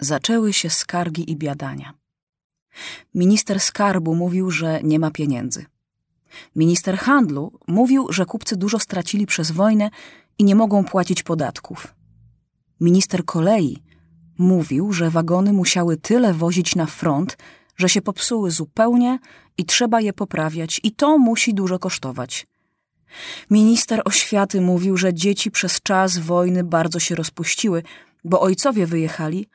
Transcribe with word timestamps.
Zaczęły 0.00 0.52
się 0.52 0.70
skargi 0.70 1.30
i 1.30 1.36
biadania. 1.36 1.94
Minister 3.14 3.60
skarbu 3.60 4.14
mówił, 4.14 4.50
że 4.50 4.80
nie 4.82 4.98
ma 4.98 5.10
pieniędzy. 5.10 5.66
Minister 6.56 6.98
handlu 6.98 7.52
mówił, 7.66 8.12
że 8.12 8.26
kupcy 8.26 8.56
dużo 8.56 8.78
stracili 8.78 9.26
przez 9.26 9.50
wojnę 9.50 9.90
i 10.38 10.44
nie 10.44 10.54
mogą 10.54 10.84
płacić 10.84 11.22
podatków. 11.22 11.94
Minister 12.80 13.24
kolei 13.24 13.82
mówił, 14.38 14.92
że 14.92 15.10
wagony 15.10 15.52
musiały 15.52 15.96
tyle 15.96 16.34
wozić 16.34 16.76
na 16.76 16.86
front, 16.86 17.36
że 17.76 17.88
się 17.88 18.02
popsuły 18.02 18.50
zupełnie 18.50 19.18
i 19.58 19.64
trzeba 19.64 20.00
je 20.00 20.12
poprawiać, 20.12 20.80
i 20.82 20.92
to 20.92 21.18
musi 21.18 21.54
dużo 21.54 21.78
kosztować. 21.78 22.46
Minister 23.50 24.02
oświaty 24.04 24.60
mówił, 24.60 24.96
że 24.96 25.14
dzieci 25.14 25.50
przez 25.50 25.80
czas 25.80 26.18
wojny 26.18 26.64
bardzo 26.64 26.98
się 26.98 27.14
rozpuściły, 27.14 27.82
bo 28.24 28.40
ojcowie 28.40 28.86
wyjechali, 28.86 29.46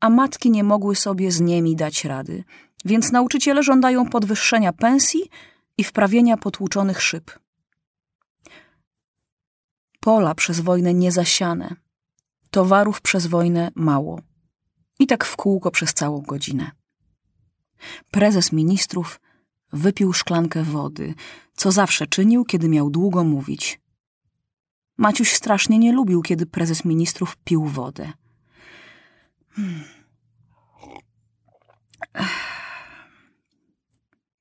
a 0.00 0.10
matki 0.10 0.50
nie 0.50 0.64
mogły 0.64 0.96
sobie 0.96 1.32
z 1.32 1.40
nimi 1.40 1.76
dać 1.76 2.04
rady, 2.04 2.44
więc 2.84 3.12
nauczyciele 3.12 3.62
żądają 3.62 4.08
podwyższenia 4.10 4.72
pensji 4.72 5.30
i 5.78 5.84
wprawienia 5.84 6.36
potłuczonych 6.36 7.02
szyb. 7.02 7.38
Pola 10.00 10.34
przez 10.34 10.60
wojnę 10.60 10.94
niezasiane, 10.94 11.76
towarów 12.50 13.00
przez 13.00 13.26
wojnę 13.26 13.70
mało. 13.74 14.20
I 14.98 15.06
tak 15.06 15.24
w 15.24 15.36
kółko 15.36 15.70
przez 15.70 15.94
całą 15.94 16.22
godzinę. 16.22 16.70
Prezes 18.10 18.52
ministrów 18.52 19.20
wypił 19.72 20.12
szklankę 20.12 20.62
wody, 20.62 21.14
co 21.56 21.72
zawsze 21.72 22.06
czynił, 22.06 22.44
kiedy 22.44 22.68
miał 22.68 22.90
długo 22.90 23.24
mówić. 23.24 23.80
Maciuś 24.96 25.32
strasznie 25.32 25.78
nie 25.78 25.92
lubił, 25.92 26.22
kiedy 26.22 26.46
prezes 26.46 26.84
ministrów 26.84 27.36
pił 27.44 27.64
wodę. 27.64 28.12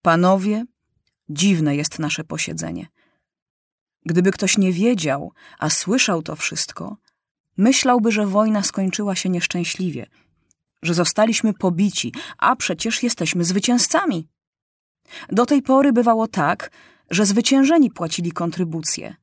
Panowie, 0.02 0.66
dziwne 1.30 1.76
jest 1.76 2.00
nasze 2.00 2.24
posiedzenie. 2.24 2.88
Gdyby 4.06 4.32
ktoś 4.32 4.58
nie 4.58 4.74
wiedział, 4.74 5.32
a 5.60 5.70
słyszał 5.70 6.22
to 6.22 6.36
wszystko, 6.36 6.98
myślałby, 7.58 8.12
że 8.12 8.26
wojna 8.26 8.64
skończyła 8.64 9.16
się 9.16 9.30
nieszczęśliwie, 9.30 10.06
że 10.82 10.94
zostaliśmy 10.94 11.54
pobici, 11.54 12.14
a 12.38 12.56
przecież 12.56 13.04
jesteśmy 13.04 13.44
zwycięzcami. 13.44 14.28
Do 15.30 15.46
tej 15.46 15.62
pory 15.62 15.94
bywało 15.94 16.28
tak, 16.28 16.72
że 17.10 17.26
zwyciężeni 17.26 17.92
płacili 17.92 18.32
kontrybucje, 18.32 19.16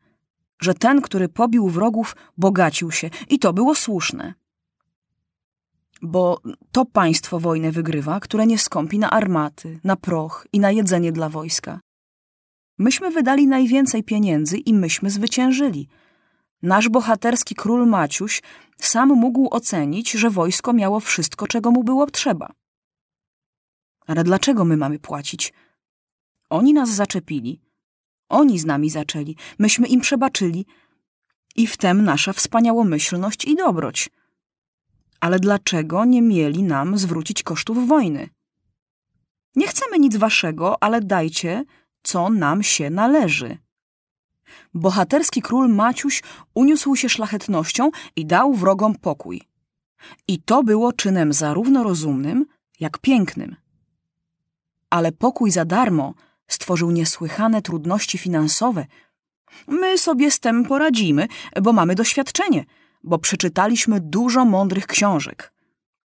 że 0.60 0.74
ten, 0.74 1.02
który 1.02 1.28
pobił 1.28 1.68
wrogów, 1.68 2.16
bogacił 2.36 2.90
się 2.90 3.10
i 3.28 3.38
to 3.38 3.52
było 3.52 3.74
słuszne. 3.74 4.34
Bo 6.02 6.40
to 6.72 6.84
państwo 6.84 7.40
wojnę 7.40 7.72
wygrywa, 7.72 8.20
które 8.20 8.46
nie 8.46 8.58
skąpi 8.58 8.98
na 8.98 9.10
armaty, 9.10 9.80
na 9.84 9.96
proch 9.96 10.46
i 10.52 10.60
na 10.60 10.70
jedzenie 10.70 11.12
dla 11.12 11.28
wojska. 11.28 11.80
Myśmy 12.78 13.10
wydali 13.10 13.46
najwięcej 13.46 14.04
pieniędzy 14.04 14.56
i 14.58 14.74
myśmy 14.74 15.10
zwyciężyli. 15.10 15.88
Nasz 16.62 16.88
bohaterski 16.88 17.54
król 17.54 17.86
Maciuś 17.86 18.42
sam 18.76 19.08
mógł 19.08 19.48
ocenić, 19.50 20.10
że 20.10 20.30
wojsko 20.30 20.72
miało 20.72 21.00
wszystko, 21.00 21.46
czego 21.46 21.70
mu 21.70 21.84
było 21.84 22.06
trzeba. 22.06 22.52
Ale 24.06 24.24
dlaczego 24.24 24.64
my 24.64 24.76
mamy 24.76 24.98
płacić? 24.98 25.52
Oni 26.50 26.74
nas 26.74 26.90
zaczepili. 26.90 27.60
Oni 28.28 28.58
z 28.58 28.64
nami 28.64 28.90
zaczęli. 28.90 29.36
Myśmy 29.58 29.86
im 29.86 30.00
przebaczyli. 30.00 30.66
I 31.56 31.66
w 31.66 31.76
tem 31.76 32.04
nasza 32.04 32.32
wspaniałomyślność 32.32 33.44
i 33.44 33.56
dobroć. 33.56 34.10
Ale 35.20 35.38
dlaczego 35.38 36.04
nie 36.04 36.22
mieli 36.22 36.62
nam 36.62 36.98
zwrócić 36.98 37.42
kosztów 37.42 37.88
wojny? 37.88 38.28
Nie 39.56 39.66
chcemy 39.66 39.98
nic 39.98 40.16
waszego, 40.16 40.82
ale 40.82 41.00
dajcie, 41.00 41.64
co 42.02 42.30
nam 42.30 42.62
się 42.62 42.90
należy. 42.90 43.58
Bohaterski 44.74 45.42
król 45.42 45.68
Maciuś 45.68 46.22
uniósł 46.54 46.96
się 46.96 47.08
szlachetnością 47.08 47.90
i 48.16 48.26
dał 48.26 48.54
wrogom 48.54 48.94
pokój. 48.94 49.42
I 50.28 50.42
to 50.42 50.62
było 50.62 50.92
czynem 50.92 51.32
zarówno 51.32 51.82
rozumnym, 51.82 52.46
jak 52.80 52.98
pięknym. 52.98 53.56
Ale 54.90 55.12
pokój 55.12 55.50
za 55.50 55.64
darmo 55.64 56.14
stworzył 56.48 56.90
niesłychane 56.90 57.62
trudności 57.62 58.18
finansowe. 58.18 58.86
My 59.68 59.98
sobie 59.98 60.30
z 60.30 60.40
tym 60.40 60.64
poradzimy, 60.64 61.28
bo 61.62 61.72
mamy 61.72 61.94
doświadczenie, 61.94 62.64
bo 63.04 63.18
przeczytaliśmy 63.18 64.00
dużo 64.00 64.44
mądrych 64.44 64.86
książek 64.86 65.52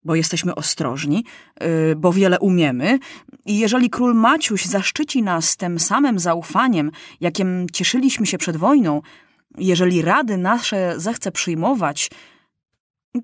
bo 0.06 0.16
jesteśmy 0.16 0.56
ostrożni, 0.56 1.26
yy, 1.62 1.96
bo 1.96 2.14
wiele 2.14 2.40
umiemy. 2.40 3.00
I 3.46 3.59
jeżeli 3.59 3.90
król 3.90 4.16
Maciuś 4.16 4.66
zaszczyci 4.66 5.24
nas 5.24 5.58
tym 5.58 5.80
samym 5.80 6.20
zaufaniem, 6.20 6.92
jakim 7.22 7.68
cieszyliśmy 7.74 8.26
się 8.26 8.38
przed 8.38 8.58
wojną, 8.58 9.02
jeżeli 9.58 10.02
rady 10.02 10.38
nasze 10.38 10.94
zechce 10.98 11.31
przyjmować. 11.31 12.12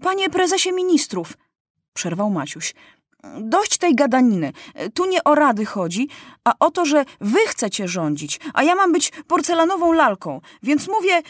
Panie 0.02 0.30
prezesie 0.30 0.72
ministrów, 0.72 1.38
przerwał 1.94 2.30
Maciuś, 2.30 2.74
dość 3.40 3.78
tej 3.78 3.96
gadaniny. 3.96 4.54
Tu 4.94 5.06
nie 5.06 5.24
o 5.24 5.36
rady 5.36 5.66
chodzi, 5.66 6.10
a 6.44 6.54
o 6.60 6.72
to, 6.72 6.86
że 6.86 7.06
wy 7.22 7.40
chcecie 7.48 7.88
rządzić, 7.88 8.40
a 8.54 8.64
ja 8.64 8.76
mam 8.76 8.92
być 8.92 9.12
porcelanową 9.28 9.94
lalką. 9.94 10.42
Więc 10.64 10.88
mówię, 10.88 11.22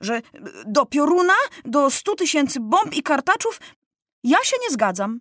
że 0.00 0.22
do 0.66 0.86
pioruna, 0.86 1.34
do 1.64 1.90
stu 1.90 2.14
tysięcy 2.16 2.60
bomb 2.60 2.94
i 2.94 3.02
kartaczów 3.02 3.60
ja 4.24 4.38
się 4.44 4.56
nie 4.62 4.70
zgadzam. 4.70 5.20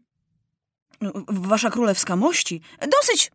Wasza 1.27 1.69
królewska 1.69 2.15
mości. 2.15 2.61
Dosyć! 2.99 3.31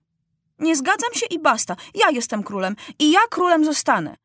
Nie 0.58 0.76
zgadzam 0.76 1.14
się 1.14 1.26
i 1.26 1.38
basta. 1.38 1.76
Ja 1.94 2.10
jestem 2.10 2.42
królem 2.42 2.76
i 2.98 3.10
ja 3.10 3.20
królem 3.30 3.64
zostanę. 3.64 4.16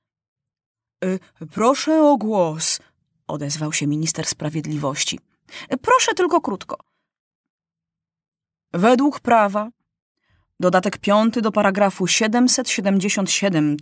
Y, 1.06 1.20
proszę 1.54 2.04
o 2.04 2.18
głos, 2.18 2.80
odezwał 3.28 3.74
się 3.74 3.88
minister 3.88 4.26
sprawiedliwości. 4.26 5.20
Proszę 5.82 6.14
tylko 6.14 6.42
krótko. 6.42 6.78
Według 8.74 9.20
prawa 9.20 9.70
Dodatek 10.60 10.98
piąty 10.98 11.42
do 11.42 11.52
paragrafu 11.52 12.08
777 12.08 13.78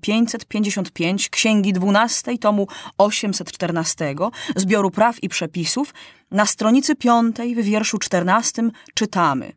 555 0.00 1.28
Księgi 1.28 1.72
12 1.72 2.38
tomu 2.38 2.66
814 2.98 4.14
Zbioru 4.56 4.90
Praw 4.90 5.22
i 5.22 5.28
Przepisów 5.28 5.94
na 6.30 6.46
stronicy 6.46 6.96
piątej 6.96 7.54
w 7.54 7.64
wierszu 7.64 7.98
14 7.98 8.62
czytamy 8.94 9.52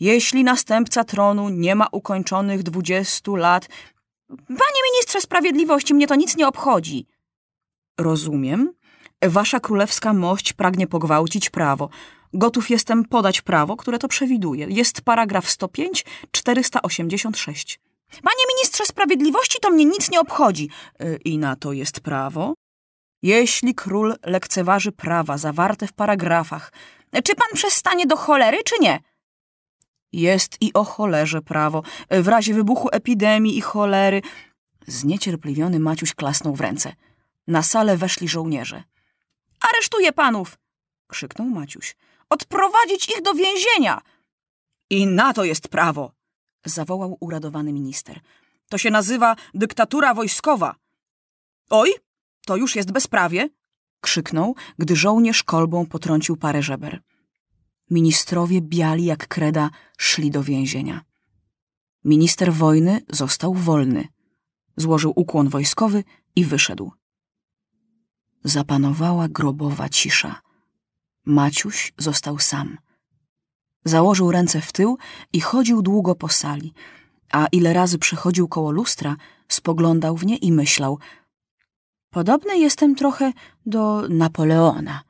Jeśli 0.00 0.44
następca 0.44 1.04
tronu 1.04 1.48
nie 1.48 1.74
ma 1.74 1.86
ukończonych 1.92 2.62
20 2.62 3.32
lat 3.36 3.68
Panie 4.48 4.80
ministrze 4.92 5.20
sprawiedliwości, 5.20 5.94
mnie 5.94 6.06
to 6.06 6.14
nic 6.14 6.36
nie 6.36 6.48
obchodzi. 6.48 7.06
Rozumiem. 7.98 8.72
Wasza 9.22 9.60
królewska 9.60 10.12
mość 10.12 10.52
pragnie 10.52 10.86
pogwałcić 10.86 11.50
prawo. 11.50 11.88
Gotów 12.34 12.70
jestem 12.70 13.04
podać 13.04 13.42
prawo, 13.42 13.76
które 13.76 13.98
to 13.98 14.08
przewiduje. 14.08 14.66
Jest 14.70 15.00
paragraf 15.00 15.50
105, 15.50 16.04
486. 16.32 17.80
Panie 18.22 18.44
ministrze 18.54 18.86
sprawiedliwości, 18.86 19.58
to 19.62 19.70
mnie 19.70 19.84
nic 19.84 20.10
nie 20.10 20.20
obchodzi. 20.20 20.68
Y, 21.02 21.18
I 21.24 21.38
na 21.38 21.56
to 21.56 21.72
jest 21.72 22.00
prawo? 22.00 22.54
Jeśli 23.22 23.74
król 23.74 24.14
lekceważy 24.26 24.92
prawa 24.92 25.38
zawarte 25.38 25.86
w 25.86 25.92
paragrafach, 25.92 26.72
czy 27.24 27.34
pan 27.34 27.48
przestanie 27.54 28.06
do 28.06 28.16
cholery, 28.16 28.58
czy 28.64 28.74
nie? 28.80 29.00
Jest 30.12 30.56
i 30.60 30.72
o 30.72 30.84
cholerze 30.84 31.42
prawo. 31.42 31.82
W 32.10 32.28
razie 32.28 32.54
wybuchu 32.54 32.88
epidemii 32.92 33.58
i 33.58 33.60
cholery... 33.60 34.22
Zniecierpliwiony 34.86 35.80
Maciuś 35.80 36.14
klasnął 36.14 36.54
w 36.54 36.60
ręce. 36.60 36.92
Na 37.46 37.62
salę 37.62 37.96
weszli 37.96 38.28
żołnierze. 38.28 38.82
Aresztuję 39.60 40.12
panów! 40.12 40.58
krzyknął 41.08 41.48
Maciuś. 41.48 41.96
Odprowadzić 42.30 43.08
ich 43.08 43.22
do 43.22 43.34
więzienia! 43.34 44.00
I 44.90 45.06
na 45.06 45.32
to 45.32 45.44
jest 45.44 45.68
prawo! 45.68 46.12
zawołał 46.64 47.16
uradowany 47.20 47.72
minister. 47.72 48.20
To 48.68 48.78
się 48.78 48.90
nazywa 48.90 49.36
dyktatura 49.54 50.14
wojskowa. 50.14 50.74
Oj, 51.70 51.94
to 52.46 52.56
już 52.56 52.76
jest 52.76 52.92
bezprawie! 52.92 53.48
krzyknął, 54.00 54.56
gdy 54.78 54.96
żołnierz 54.96 55.42
kolbą 55.42 55.86
potrącił 55.86 56.36
parę 56.36 56.62
żeber. 56.62 57.02
Ministrowie 57.90 58.60
biali 58.60 59.04
jak 59.04 59.28
kreda 59.28 59.70
szli 59.98 60.30
do 60.30 60.42
więzienia. 60.42 61.04
Minister 62.04 62.52
wojny 62.52 63.00
został 63.10 63.54
wolny. 63.54 64.08
Złożył 64.76 65.12
ukłon 65.16 65.48
wojskowy 65.48 66.04
i 66.36 66.44
wyszedł. 66.44 66.92
Zapanowała 68.44 69.28
grobowa 69.28 69.88
cisza. 69.88 70.43
Maciuś 71.24 71.92
został 71.98 72.38
sam. 72.38 72.78
Założył 73.84 74.30
ręce 74.30 74.60
w 74.60 74.72
tył 74.72 74.98
i 75.32 75.40
chodził 75.40 75.82
długo 75.82 76.14
po 76.14 76.28
sali, 76.28 76.72
a 77.32 77.46
ile 77.52 77.72
razy 77.72 77.98
przechodził 77.98 78.48
koło 78.48 78.70
lustra, 78.70 79.16
spoglądał 79.48 80.16
w 80.16 80.26
nie 80.26 80.36
i 80.36 80.52
myślał 80.52 80.98
Podobny 82.14 82.58
jestem 82.58 82.94
trochę 82.94 83.32
do 83.66 84.08
Napoleona. 84.08 85.02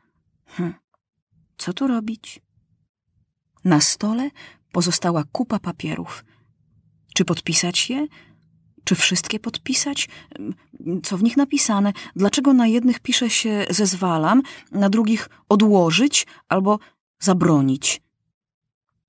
Hm. 0.46 0.74
Co 1.56 1.72
tu 1.72 1.86
robić? 1.86 2.40
Na 3.64 3.80
stole 3.80 4.30
pozostała 4.72 5.24
kupa 5.32 5.58
papierów. 5.58 6.24
Czy 7.14 7.24
podpisać 7.24 7.90
je? 7.90 8.06
Czy 8.84 8.94
wszystkie 8.94 9.40
podpisać? 9.40 10.08
Co 11.02 11.16
w 11.16 11.22
nich 11.22 11.36
napisane? 11.36 11.92
Dlaczego 12.16 12.52
na 12.52 12.66
jednych 12.66 13.00
pisze 13.00 13.30
się 13.30 13.66
zezwalam, 13.70 14.42
na 14.72 14.90
drugich 14.90 15.28
odłożyć 15.48 16.26
albo 16.48 16.78
zabronić? 17.18 18.02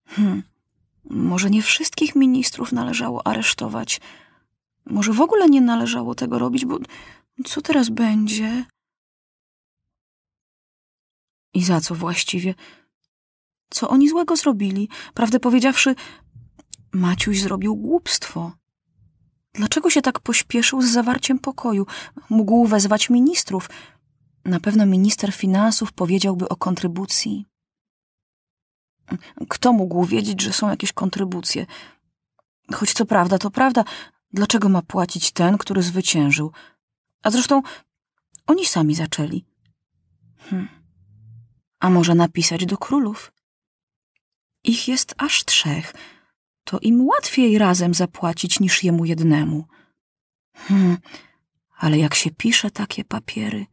Hmm. 0.07 0.43
Może 1.09 1.49
nie 1.49 1.61
wszystkich 1.61 2.15
ministrów 2.15 2.71
należało 2.71 3.27
aresztować. 3.27 4.01
Może 4.85 5.13
w 5.13 5.21
ogóle 5.21 5.49
nie 5.49 5.61
należało 5.61 6.15
tego 6.15 6.39
robić, 6.39 6.65
bo 6.65 6.79
co 7.45 7.61
teraz 7.61 7.89
będzie? 7.89 8.65
I 11.53 11.63
za 11.63 11.81
co 11.81 11.95
właściwie? 11.95 12.55
Co 13.69 13.89
oni 13.89 14.09
złego 14.09 14.35
zrobili? 14.35 14.89
Prawdę 15.13 15.39
powiedziawszy, 15.39 15.95
Maciuś 16.93 17.41
zrobił 17.41 17.75
głupstwo. 17.75 18.51
Dlaczego 19.55 19.89
się 19.89 20.01
tak 20.01 20.19
pośpieszył 20.19 20.81
z 20.81 20.91
zawarciem 20.91 21.39
pokoju? 21.39 21.85
Mógł 22.29 22.67
wezwać 22.67 23.09
ministrów. 23.09 23.69
Na 24.45 24.59
pewno 24.59 24.85
minister 24.85 25.33
finansów 25.33 25.93
powiedziałby 25.93 26.49
o 26.49 26.55
kontrybucji. 26.55 27.45
Kto 29.49 29.73
mógł 29.73 30.05
wiedzieć, 30.05 30.41
że 30.41 30.53
są 30.53 30.69
jakieś 30.69 30.93
kontrybucje? 30.93 31.65
Choć 32.73 32.93
co 32.93 33.05
prawda, 33.05 33.37
to 33.37 33.51
prawda, 33.51 33.83
dlaczego 34.33 34.69
ma 34.69 34.81
płacić 34.81 35.31
ten, 35.31 35.57
który 35.57 35.83
zwyciężył? 35.83 36.51
A 37.23 37.31
zresztą 37.31 37.61
oni 38.47 38.65
sami 38.65 38.95
zaczęli. 38.95 39.45
Hm. 40.37 40.67
A 41.79 41.89
może 41.89 42.15
napisać 42.15 42.65
do 42.65 42.77
królów? 42.77 43.31
Ich 44.63 44.87
jest 44.87 45.15
aż 45.17 45.45
trzech. 45.45 45.93
To 46.65 46.79
im 46.79 47.07
łatwiej 47.07 47.57
razem 47.57 47.93
zapłacić 47.93 48.59
niż 48.59 48.83
jemu 48.83 49.05
jednemu. 49.05 49.65
Hmm, 50.55 50.97
ale 51.77 51.97
jak 51.97 52.15
się 52.15 52.31
pisze 52.31 52.71
takie 52.71 53.03
papiery? 53.03 53.65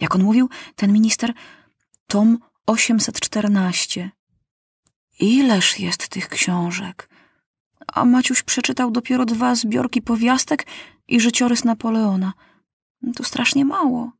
Jak 0.00 0.14
on 0.14 0.22
mówił, 0.22 0.48
ten 0.76 0.92
minister, 0.92 1.32
tom 2.06 2.38
814. 2.66 4.10
Ileż 5.20 5.78
jest 5.78 6.08
tych 6.08 6.28
książek? 6.28 7.08
A 7.86 8.04
Maciuś 8.04 8.42
przeczytał 8.42 8.90
dopiero 8.90 9.24
dwa 9.24 9.54
zbiorki 9.54 10.02
powiastek 10.02 10.66
i 11.08 11.20
życiorys 11.20 11.64
Napoleona. 11.64 12.32
To 13.16 13.24
strasznie 13.24 13.64
mało. 13.64 14.12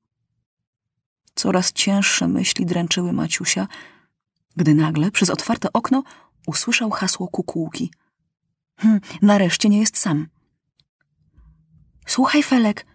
Coraz 1.34 1.72
cięższe 1.72 2.28
myśli 2.28 2.66
dręczyły 2.66 3.12
Maciusia, 3.12 3.69
gdy 4.56 4.75
nagle 4.75 5.10
przez 5.10 5.31
otwarte 5.31 5.72
okno 5.72 6.02
usłyszał 6.46 6.90
hasło 6.90 7.28
kukułki. 7.28 7.92
Hm, 8.76 9.00
nareszcie 9.22 9.69
nie 9.69 9.81
jest 9.81 9.98
sam. 9.98 10.28
Słuchaj, 12.06 12.42
Felek, 12.42 12.87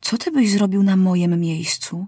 co 0.00 0.18
ty 0.18 0.30
byś 0.30 0.50
zrobił 0.50 0.82
na 0.82 0.96
mojem 0.96 1.40
miejscu? 1.40 2.06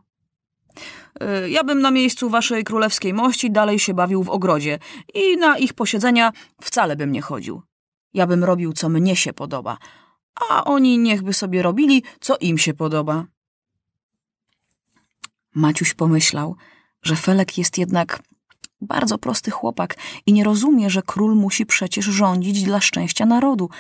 Y, 1.45 1.51
ja 1.51 1.65
bym 1.65 1.81
na 1.81 1.91
miejscu 1.91 2.31
waszej 2.31 2.65
królewskiej 2.65 3.15
mości 3.15 3.51
dalej 3.51 3.79
się 3.79 3.95
bawił 3.95 4.23
w 4.23 4.31
ogrodzie 4.31 4.79
i 5.15 5.37
na 5.37 5.59
ich 5.59 5.75
posiedzenia 5.75 6.33
wcale 6.63 6.97
bym 6.97 7.13
nie 7.13 7.23
chodził. 7.23 7.63
Ja 8.15 8.27
bym 8.27 8.45
robił, 8.45 8.73
co 8.73 8.89
mnie 8.89 9.17
się 9.17 9.33
podoba, 9.33 9.79
a 10.51 10.65
oni 10.65 10.99
niechby 10.99 11.33
sobie 11.33 11.63
robili, 11.63 12.03
co 12.21 12.37
im 12.37 12.59
się 12.59 12.75
podoba. 12.75 13.25
Maciuś 15.55 15.95
pomyślał, 15.95 16.57
że 17.03 17.17
Felek 17.17 17.59
jest 17.59 17.79
jednak 17.79 18.23
bardzo 18.81 19.19
prosty 19.19 19.51
chłopak 19.51 19.97
i 20.27 20.33
nie 20.33 20.45
rozumie, 20.45 20.91
że 20.91 21.03
król 21.03 21.37
musi 21.37 21.67
przecież 21.67 22.05
rządzić 22.05 22.63
dla 22.63 22.81
szczęścia 22.81 23.27
narodu, 23.27 23.71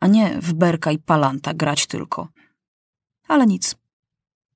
a 0.00 0.06
nie 0.06 0.40
w 0.40 0.52
berka 0.52 0.92
i 0.92 0.98
palanta 0.98 1.54
grać 1.54 1.86
tylko. 1.86 2.28
Ale 3.28 3.46
nic, 3.46 3.76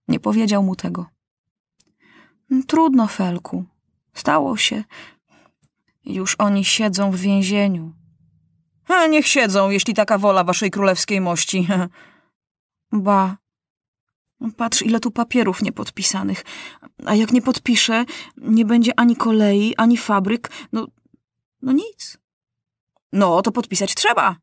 nie 0.08 0.20
powiedział 0.20 0.62
mu 0.62 0.76
tego. 0.76 1.06
Trudno, 2.66 3.06
Felku. 3.06 3.64
Stało 4.14 4.56
się. 4.56 4.84
Już 6.04 6.36
oni 6.38 6.64
siedzą 6.64 7.10
w 7.10 7.16
więzieniu. 7.16 7.92
A 8.88 9.06
niech 9.06 9.26
siedzą, 9.26 9.70
jeśli 9.70 9.94
taka 9.94 10.18
wola 10.18 10.44
waszej 10.44 10.70
królewskiej 10.70 11.20
mości. 11.20 11.68
Ba. 12.92 13.36
Patrz, 14.56 14.82
ile 14.82 15.00
tu 15.00 15.10
papierów 15.10 15.62
niepodpisanych. 15.62 16.44
A 17.04 17.14
jak 17.14 17.32
nie 17.32 17.42
podpiszę, 17.42 18.04
nie 18.36 18.64
będzie 18.64 19.00
ani 19.00 19.16
kolei, 19.16 19.74
ani 19.76 19.96
fabryk. 19.96 20.50
No, 20.72 20.86
no 21.62 21.72
nic. 21.72 22.18
No, 23.12 23.42
to 23.42 23.52
podpisać 23.52 23.94
trzeba. 23.94 24.36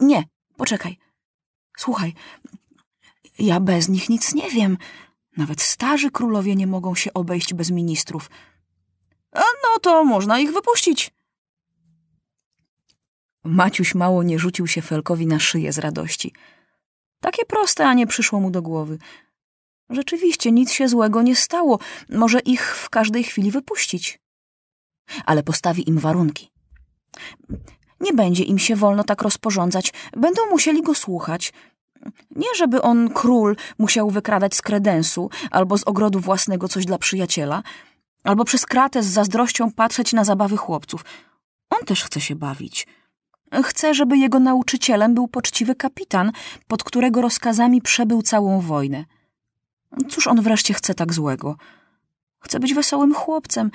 Nie, 0.00 0.24
poczekaj. 0.56 0.98
Słuchaj, 1.78 2.14
ja 3.38 3.60
bez 3.60 3.88
nich 3.88 4.08
nic 4.08 4.34
nie 4.34 4.50
wiem. 4.50 4.78
Nawet 5.36 5.60
starzy 5.62 6.10
królowie 6.10 6.56
nie 6.56 6.66
mogą 6.66 6.94
się 6.94 7.14
obejść 7.14 7.54
bez 7.54 7.70
ministrów. 7.70 8.30
A 9.32 9.40
no 9.40 9.78
to 9.82 10.04
można 10.04 10.38
ich 10.38 10.52
wypuścić. 10.52 11.10
Maciuś 13.44 13.94
mało 13.94 14.22
nie 14.22 14.38
rzucił 14.38 14.66
się 14.66 14.82
Felkowi 14.82 15.26
na 15.26 15.38
szyję 15.38 15.72
z 15.72 15.78
radości. 15.78 16.32
Takie 17.22 17.44
proste, 17.44 17.86
a 17.86 17.94
nie 17.94 18.06
przyszło 18.06 18.40
mu 18.40 18.50
do 18.50 18.62
głowy. 18.62 18.98
Rzeczywiście 19.90 20.52
nic 20.52 20.72
się 20.72 20.88
złego 20.88 21.22
nie 21.22 21.36
stało. 21.36 21.78
Może 22.08 22.40
ich 22.40 22.76
w 22.76 22.90
każdej 22.90 23.24
chwili 23.24 23.50
wypuścić. 23.50 24.18
Ale 25.24 25.42
postawi 25.42 25.88
im 25.88 25.98
warunki. 25.98 26.50
Nie 28.00 28.12
będzie 28.12 28.44
im 28.44 28.58
się 28.58 28.76
wolno 28.76 29.04
tak 29.04 29.22
rozporządzać. 29.22 29.92
Będą 30.16 30.42
musieli 30.50 30.82
go 30.82 30.94
słuchać. 30.94 31.52
Nie, 32.30 32.48
żeby 32.56 32.82
on, 32.82 33.10
król, 33.10 33.56
musiał 33.78 34.10
wykradać 34.10 34.54
z 34.54 34.62
kredensu 34.62 35.30
albo 35.50 35.78
z 35.78 35.84
ogrodu 35.84 36.20
własnego 36.20 36.68
coś 36.68 36.84
dla 36.84 36.98
przyjaciela, 36.98 37.62
albo 38.24 38.44
przez 38.44 38.66
kratę 38.66 39.02
z 39.02 39.06
zazdrością 39.06 39.72
patrzeć 39.72 40.12
na 40.12 40.24
zabawy 40.24 40.56
chłopców. 40.56 41.04
On 41.70 41.86
też 41.86 42.04
chce 42.04 42.20
się 42.20 42.34
bawić. 42.34 42.86
Chce, 43.64 43.94
żeby 43.94 44.18
jego 44.18 44.40
nauczycielem 44.40 45.14
był 45.14 45.28
poczciwy 45.28 45.74
kapitan, 45.74 46.32
pod 46.66 46.84
którego 46.84 47.20
rozkazami 47.20 47.82
przebył 47.82 48.22
całą 48.22 48.60
wojnę. 48.60 49.04
Cóż 50.08 50.26
on 50.26 50.42
wreszcie 50.42 50.74
chce 50.74 50.94
tak 50.94 51.12
złego? 51.12 51.56
Chce 52.38 52.60
być 52.60 52.74
wesołym 52.74 53.14
chłopcem, 53.14 53.70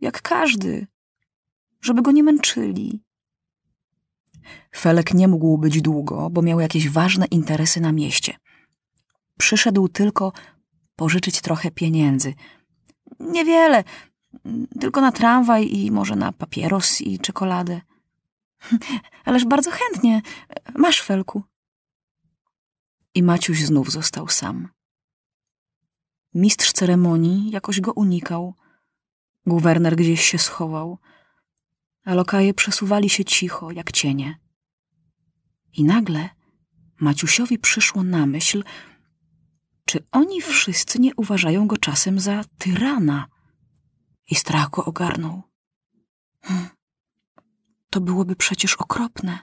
jak 0.00 0.22
każdy, 0.22 0.86
żeby 1.80 2.02
go 2.02 2.12
nie 2.12 2.22
męczyli. 2.22 3.02
Felek 4.76 5.14
nie 5.14 5.28
mógł 5.28 5.58
być 5.58 5.82
długo, 5.82 6.30
bo 6.30 6.42
miał 6.42 6.60
jakieś 6.60 6.88
ważne 6.88 7.26
interesy 7.26 7.80
na 7.80 7.92
mieście. 7.92 8.36
Przyszedł 9.38 9.88
tylko 9.88 10.32
pożyczyć 10.96 11.40
trochę 11.40 11.70
pieniędzy. 11.70 12.34
Niewiele, 13.20 13.84
tylko 14.80 15.00
na 15.00 15.12
tramwaj 15.12 15.76
i 15.76 15.90
może 15.90 16.16
na 16.16 16.32
papieros 16.32 17.00
i 17.00 17.18
czekoladę. 17.18 17.80
Ależ 19.24 19.44
bardzo 19.44 19.70
chętnie. 19.70 20.22
Masz, 20.74 21.02
Felku. 21.02 21.42
I 23.14 23.22
Maciuś 23.22 23.62
znów 23.62 23.90
został 23.90 24.28
sam. 24.28 24.68
Mistrz 26.34 26.72
ceremonii 26.72 27.50
jakoś 27.50 27.80
go 27.80 27.92
unikał. 27.92 28.54
Guwerner 29.46 29.96
gdzieś 29.96 30.24
się 30.24 30.38
schował, 30.38 30.98
a 32.04 32.14
lokaje 32.14 32.54
przesuwali 32.54 33.10
się 33.10 33.24
cicho, 33.24 33.70
jak 33.70 33.92
cienie. 33.92 34.38
I 35.72 35.84
nagle 35.84 36.28
Maciusiowi 37.00 37.58
przyszło 37.58 38.02
na 38.02 38.26
myśl, 38.26 38.64
czy 39.84 40.06
oni 40.12 40.42
wszyscy 40.42 40.98
nie 40.98 41.14
uważają 41.16 41.66
go 41.66 41.76
czasem 41.76 42.20
za 42.20 42.44
tyrana. 42.58 43.26
I 44.30 44.34
strach 44.34 44.70
go 44.70 44.84
ogarnął. 44.84 45.42
Hmm. 46.42 46.75
To 47.96 48.00
byłoby 48.00 48.36
przecież 48.36 48.74
okropne. 48.74 49.38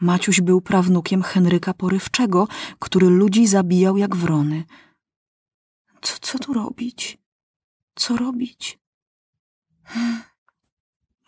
Maciuś 0.00 0.40
był 0.40 0.60
prawnukiem 0.60 1.22
Henryka 1.22 1.74
Porywczego, 1.74 2.48
który 2.78 3.08
ludzi 3.08 3.46
zabijał 3.46 3.96
jak 3.96 4.16
wrony. 4.16 4.64
Co, 6.02 6.18
co 6.20 6.38
tu 6.38 6.52
robić? 6.52 7.18
Co 7.94 8.16
robić? 8.16 8.78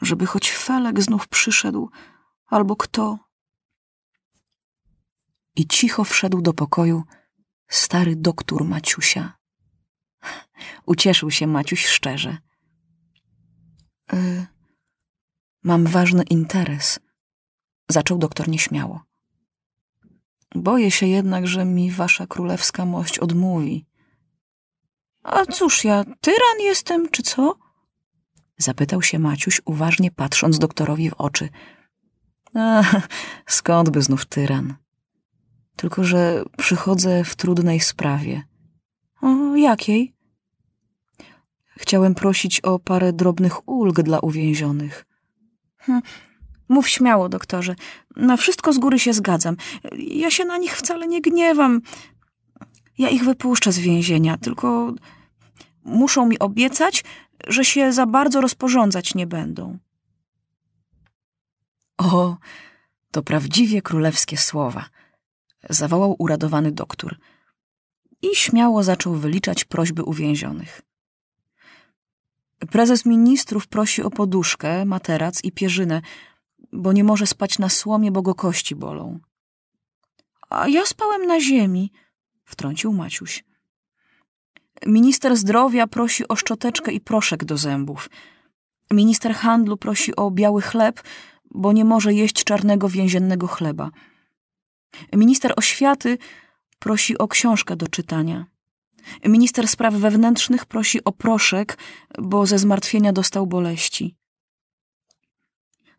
Żeby 0.01 0.27
choć 0.27 0.51
Felek 0.51 1.03
znów 1.03 1.29
przyszedł, 1.29 1.91
albo 2.47 2.77
kto. 2.77 3.19
I 5.57 5.67
cicho 5.67 6.05
wszedł 6.05 6.43
do 6.43 6.53
pokoju 6.53 7.03
stary 7.69 8.17
doktor 8.17 8.65
Maciusia. 8.65 9.33
Ucieszył 10.87 11.31
się 11.31 11.47
Maciuś 11.47 11.87
szczerze. 11.87 12.39
Y 14.13 14.52
Mam 15.63 15.87
ważny 15.87 16.23
interes, 16.23 17.01
zaczął 17.89 18.19
doktor 18.19 18.49
nieśmiało. 18.49 19.03
Boję 20.55 20.91
się 20.91 21.07
jednak, 21.07 21.47
że 21.47 21.65
mi 21.65 21.91
wasza 21.91 22.27
królewska 22.27 22.85
mość 22.85 23.19
odmówi. 23.19 23.87
A 25.23 25.47
cóż 25.47 25.85
ja, 25.85 26.05
tyran 26.21 26.61
jestem, 26.61 27.09
czy 27.11 27.23
co? 27.23 27.59
Zapytał 28.59 29.03
się 29.03 29.19
Maciuś, 29.19 29.63
uważnie 29.65 30.11
patrząc 30.11 30.59
doktorowi 30.59 31.11
w 31.11 31.15
oczy. 31.15 31.49
A, 32.55 32.83
skąd 33.47 33.91
by 33.91 34.03
znów 34.03 34.27
tyran? 34.27 34.75
Tylko, 35.77 36.05
że 36.05 36.45
przychodzę 36.59 37.25
w 37.25 37.37
trudnej 37.37 37.81
sprawie. 37.81 38.43
O, 39.21 39.57
jakiej? 39.57 40.15
Chciałem 41.77 42.15
prosić 42.15 42.61
o 42.61 42.79
parę 42.79 43.13
drobnych 43.13 43.69
ulg 43.69 44.03
dla 44.03 44.21
uwięzionych. 44.21 45.12
Hm. 45.83 46.03
Mów 46.69 46.89
śmiało, 46.89 47.29
doktorze. 47.29 47.75
Na 48.17 48.37
wszystko 48.37 48.73
z 48.73 48.79
góry 48.79 48.99
się 48.99 49.13
zgadzam. 49.13 49.57
Ja 49.99 50.31
się 50.31 50.45
na 50.45 50.59
nich 50.59 50.77
wcale 50.77 51.07
nie 51.07 51.21
gniewam. 51.21 51.81
Ja 52.99 53.09
ich 53.09 53.25
wypuszczę 53.25 53.73
z 53.73 53.79
więzienia, 53.79 54.39
tylko 54.39 54.95
muszą 55.85 56.27
mi 56.27 56.39
obiecać, 56.39 57.05
że 57.47 57.65
się 57.65 57.93
za 57.93 58.07
bardzo 58.07 58.41
rozporządzać 58.41 59.15
nie 59.15 59.27
będą. 59.27 59.79
O, 61.99 62.37
to 63.11 63.23
prawdziwie 63.23 63.83
królewskie 63.83 64.37
słowa, 64.37 64.85
zawołał 65.71 66.17
uradowany 66.19 66.73
doktor 66.73 67.17
i 68.23 68.37
śmiało 68.37 68.83
zaczął 68.83 69.15
wyliczać 69.15 69.65
prośby 69.65 70.03
uwięzionych. 70.03 70.83
Prezes 72.71 73.07
ministrów 73.07 73.67
prosi 73.67 74.03
o 74.03 74.11
poduszkę, 74.11 74.85
materac 74.85 75.45
i 75.45 75.53
pierzynę, 75.53 76.03
bo 76.73 76.93
nie 76.93 77.05
może 77.05 77.27
spać 77.27 77.59
na 77.59 77.69
słomie, 77.69 78.11
bo 78.11 78.23
go 78.23 78.35
kości 78.35 78.77
bolą. 78.77 79.19
A 80.51 80.69
ja 80.69 80.87
spałem 80.87 81.27
na 81.27 81.41
ziemi, 81.41 81.93
wtrącił 82.45 82.93
Maciuś. 82.93 83.45
Minister 84.87 85.37
zdrowia 85.37 85.87
prosi 85.87 86.29
o 86.29 86.37
szczoteczkę 86.37 86.93
i 86.93 87.01
proszek 87.01 87.45
do 87.45 87.57
zębów. 87.57 88.11
Minister 88.91 89.35
handlu 89.35 89.77
prosi 89.77 90.17
o 90.17 90.31
biały 90.31 90.63
chleb, 90.63 91.03
bo 91.51 91.73
nie 91.73 91.85
może 91.85 92.15
jeść 92.15 92.45
czarnego 92.45 92.89
więziennego 92.89 93.47
chleba. 93.47 93.91
Minister 95.13 95.53
oświaty 95.57 96.19
prosi 96.79 97.19
o 97.19 97.29
książkę 97.29 97.77
do 97.77 97.89
czytania. 97.89 98.52
Minister 99.25 99.69
spraw 99.69 99.95
wewnętrznych 99.95 100.67
prosi 100.67 101.05
o 101.05 101.13
proszek, 101.13 101.79
bo 102.19 102.47
ze 102.47 102.59
zmartwienia 102.59 103.13
dostał 103.13 103.47
boleści. 103.47 104.17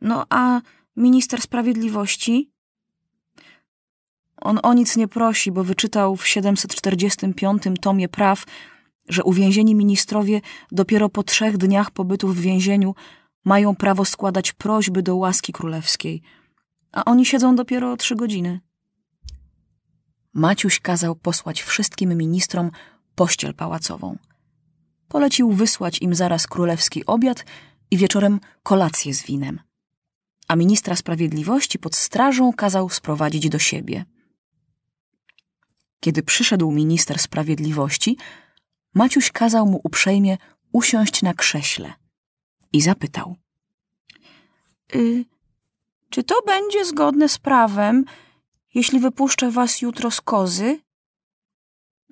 No 0.01 0.25
a 0.29 0.62
minister 0.95 1.41
sprawiedliwości? 1.41 2.51
On 4.38 4.60
o 4.63 4.74
nic 4.74 4.98
nie 4.98 5.07
prosi, 5.07 5.51
bo 5.51 5.63
wyczytał 5.63 6.15
w 6.15 6.27
745 6.27 7.63
tomie 7.81 8.10
praw, 8.10 8.45
że 9.10 9.24
uwięzieni 9.24 9.75
ministrowie 9.75 10.41
dopiero 10.72 11.10
po 11.10 11.24
trzech 11.24 11.57
dniach 11.57 11.91
pobytu 11.91 12.27
w 12.27 12.39
więzieniu 12.39 12.95
mają 13.45 13.75
prawo 13.75 14.05
składać 14.05 14.51
prośby 14.51 15.03
do 15.03 15.15
łaski 15.15 15.53
królewskiej, 15.53 16.22
a 16.91 17.05
oni 17.05 17.25
siedzą 17.25 17.55
dopiero 17.55 17.98
trzy 17.98 18.15
godziny. 18.15 18.60
Maciuś 20.33 20.79
kazał 20.79 21.15
posłać 21.15 21.62
wszystkim 21.62 22.17
ministrom 22.17 22.72
pościel 23.15 23.53
pałacową. 23.53 24.17
Polecił 25.08 25.51
wysłać 25.51 26.01
im 26.01 26.15
zaraz 26.15 26.48
królewski 26.48 27.05
obiad 27.05 27.46
i 27.91 27.98
wieczorem 27.98 28.39
kolację 28.63 29.13
z 29.13 29.24
winem. 29.24 29.60
A 30.48 30.55
ministra 30.55 30.96
sprawiedliwości 30.96 31.79
pod 31.79 31.96
strażą 31.96 32.53
kazał 32.53 32.89
sprowadzić 32.89 33.50
do 33.50 33.60
siebie. 33.60 34.05
Kiedy 36.00 36.24
przyszedł 36.24 36.72
minister 36.72 37.20
sprawiedliwości, 37.20 38.17
Maciuś 38.93 39.32
kazał 39.32 39.65
mu 39.65 39.82
uprzejmie 39.84 40.38
usiąść 40.72 41.22
na 41.22 41.34
krześle 41.34 41.93
i 42.74 42.82
zapytał: 42.82 43.36
y, 44.96 45.25
Czy 46.10 46.24
to 46.24 46.41
będzie 46.46 46.86
zgodne 46.86 47.29
z 47.29 47.38
prawem, 47.38 48.05
jeśli 48.74 49.00
wypuszczę 49.00 49.51
was 49.51 49.82
jutro 49.82 50.12
z 50.12 50.22
kozy? 50.22 50.79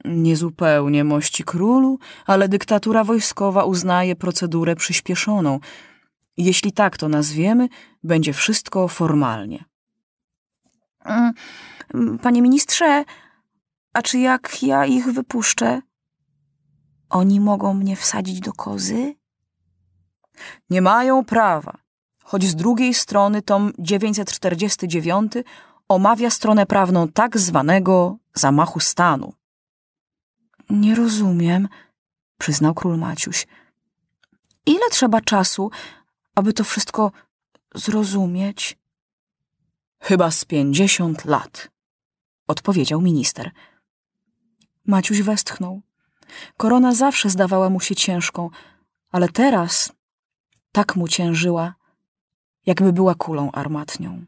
Niezupełnie, 0.06 1.04
mości 1.04 1.44
królu, 1.44 2.00
ale 2.26 2.50
dyktatura 2.50 3.04
wojskowa 3.04 3.64
uznaje 3.64 4.16
procedurę 4.16 4.76
przyspieszoną. 4.76 5.60
Jeśli 6.38 6.72
tak 6.72 6.98
to 6.98 7.10
nazwiemy, 7.10 7.70
będzie 8.04 8.34
wszystko 8.34 8.88
formalnie. 8.88 9.66
Mm, 11.06 11.34
panie 12.22 12.42
ministrze, 12.42 13.04
a 13.94 14.02
czy 14.02 14.20
jak 14.20 14.64
ja 14.64 14.86
ich 14.86 15.06
wypuszczę, 15.06 15.82
oni 17.10 17.40
mogą 17.40 17.74
mnie 17.74 17.96
wsadzić 17.96 18.40
do 18.40 18.54
kozy? 18.54 19.16
Nie 20.70 20.82
mają 20.82 21.26
prawa, 21.26 21.78
choć 22.24 22.44
z 22.44 22.56
drugiej 22.56 22.94
strony 22.94 23.42
tom 23.42 23.74
949 23.80 25.34
omawia 25.88 26.30
stronę 26.30 26.66
prawną 26.66 27.08
tak 27.08 27.38
zwanego 27.38 28.18
zamachu 28.34 28.80
stanu. 28.80 29.34
Nie 30.72 30.96
rozumiem, 30.96 31.68
przyznał 32.38 32.74
król 32.74 32.98
Maciuś. 32.98 33.48
Ile 34.66 34.90
trzeba 34.92 35.22
czasu, 35.22 35.72
aby 36.36 36.54
to 36.54 36.64
wszystko 36.64 37.12
zrozumieć? 37.76 38.78
Chyba 40.00 40.32
z 40.32 40.46
pięćdziesiąt 40.46 41.26
lat, 41.26 41.72
odpowiedział 42.48 43.02
minister. 43.02 43.52
Maciuś 44.86 45.22
westchnął. 45.22 45.82
Korona 46.58 46.96
zawsze 46.96 47.30
zdawała 47.30 47.70
mu 47.70 47.80
się 47.80 47.96
ciężką, 47.96 48.50
ale 49.12 49.30
teraz 49.30 49.94
tak 50.72 50.96
mu 50.96 51.08
ciężyła, 51.08 51.76
jakby 52.66 52.94
była 52.94 53.16
kulą 53.16 53.52
armatnią. 53.52 54.26